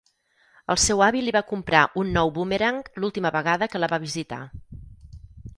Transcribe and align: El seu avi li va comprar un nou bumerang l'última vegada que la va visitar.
El 0.73 0.79
seu 0.83 1.03
avi 1.07 1.21
li 1.25 1.33
va 1.35 1.43
comprar 1.51 1.83
un 2.03 2.09
nou 2.17 2.33
bumerang 2.39 2.81
l'última 3.03 3.33
vegada 3.39 3.71
que 3.75 3.83
la 3.85 3.91
va 3.93 4.01
visitar. 4.07 4.41